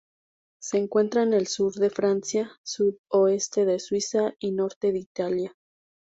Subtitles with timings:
[0.59, 5.55] Se encuentra en el sur de Francia, sud-oeste de Suiza y norte de Italia.